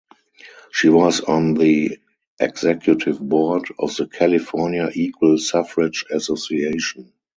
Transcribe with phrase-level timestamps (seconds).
[0.71, 1.99] She was on the
[2.39, 7.13] executive board of the California Equal Suffrage Association.